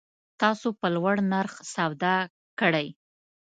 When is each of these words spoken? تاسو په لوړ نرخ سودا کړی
تاسو 0.41 0.67
په 0.79 0.87
لوړ 0.95 1.15
نرخ 1.31 1.53
سودا 1.73 2.15
کړی 2.59 2.87